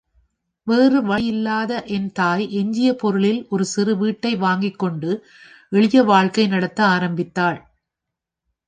வேறு 0.67 0.99
வழியில்லாத 1.01 1.83
என் 1.87 2.07
தாய் 2.11 2.45
எஞ்சிய 2.51 2.93
பொருளில் 2.93 3.41
ஒரு 3.49 3.65
சிறு 3.65 3.97
வீட்டை 3.97 4.33
வாங்கிக்கொண்டு 4.37 5.11
எளிய 5.71 6.03
வாழ்க்கை 6.03 6.47
நடத்த 6.47 6.85
ஆரம்பித்தாள். 6.85 7.59